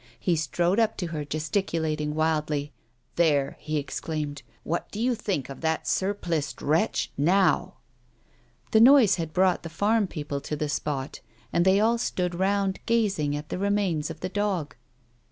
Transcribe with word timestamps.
He 0.19 0.35
strode 0.35 0.79
up 0.79 0.97
to 0.97 1.07
her, 1.13 1.23
gesticulating 1.23 2.15
wildly." 2.15 2.73
There!" 3.17 3.57
he 3.59 3.77
exclaimed." 3.77 4.41
What 4.73 4.89
do 4.89 4.99
you 4.99 5.13
think 5.13 5.47
of 5.47 5.61
that 5.61 5.85
surpliced 5.85 6.59
wretch, 6.59 7.11
now 7.19 7.75
1" 8.71 8.71
The 8.71 8.79
noise 8.81 9.15
had 9.17 9.31
brought 9.31 9.61
the 9.61 9.69
farmpeople 9.69 10.41
to 10.41 10.55
the 10.55 10.69
spot, 10.69 11.19
and 11.53 11.65
they 11.65 11.79
all 11.79 11.99
stood 11.99 12.33
round, 12.33 12.79
gazing 12.87 13.35
at 13.35 13.49
the 13.49 13.59
remains 13.59 14.09
of 14.09 14.21
the 14.21 14.29
dog. 14.29 14.75